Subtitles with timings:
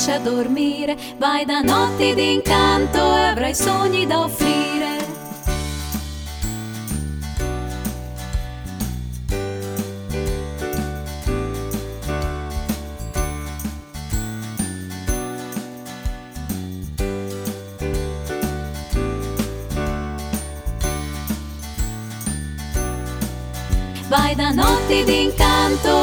[0.00, 4.98] lascia dormire, vai da notti d'incanto e avrai sogni da offrire.
[24.08, 25.99] Vai da notti d'incanto.